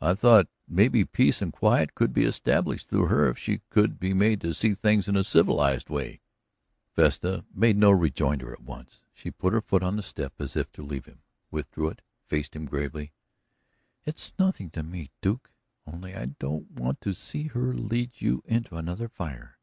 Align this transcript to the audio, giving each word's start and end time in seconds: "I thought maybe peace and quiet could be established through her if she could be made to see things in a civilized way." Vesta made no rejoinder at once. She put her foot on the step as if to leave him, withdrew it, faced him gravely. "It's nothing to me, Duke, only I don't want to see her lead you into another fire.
"I 0.00 0.14
thought 0.14 0.48
maybe 0.66 1.04
peace 1.04 1.42
and 1.42 1.52
quiet 1.52 1.94
could 1.94 2.14
be 2.14 2.24
established 2.24 2.88
through 2.88 3.08
her 3.08 3.28
if 3.28 3.36
she 3.38 3.60
could 3.68 4.00
be 4.00 4.14
made 4.14 4.40
to 4.40 4.54
see 4.54 4.72
things 4.72 5.08
in 5.10 5.14
a 5.14 5.22
civilized 5.22 5.90
way." 5.90 6.22
Vesta 6.96 7.44
made 7.54 7.76
no 7.76 7.90
rejoinder 7.90 8.50
at 8.54 8.62
once. 8.62 9.00
She 9.12 9.30
put 9.30 9.52
her 9.52 9.60
foot 9.60 9.82
on 9.82 9.96
the 9.96 10.02
step 10.02 10.32
as 10.38 10.56
if 10.56 10.72
to 10.72 10.82
leave 10.82 11.04
him, 11.04 11.20
withdrew 11.50 11.88
it, 11.88 12.00
faced 12.24 12.56
him 12.56 12.64
gravely. 12.64 13.12
"It's 14.06 14.32
nothing 14.38 14.70
to 14.70 14.82
me, 14.82 15.10
Duke, 15.20 15.50
only 15.86 16.14
I 16.14 16.34
don't 16.38 16.70
want 16.70 17.02
to 17.02 17.12
see 17.12 17.48
her 17.48 17.74
lead 17.74 18.22
you 18.22 18.40
into 18.46 18.78
another 18.78 19.10
fire. 19.10 19.58